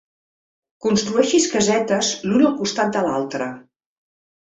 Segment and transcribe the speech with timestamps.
[0.85, 3.55] Construeixis casetes l'una al costat de l'altra.